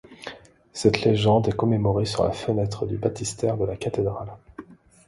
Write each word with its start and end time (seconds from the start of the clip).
Cette 0.73 1.01
légende 1.03 1.47
est 1.49 1.55
commémorée 1.55 2.05
sur 2.07 2.23
la 2.23 2.31
fenêtre 2.31 2.87
du 2.87 2.97
baptistère 2.97 3.55
de 3.55 3.65
la 3.65 3.75
cathédrale. 3.77 4.31